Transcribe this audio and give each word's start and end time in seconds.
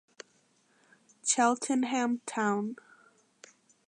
Cheltenham 1.23 2.21
Town 2.25 2.75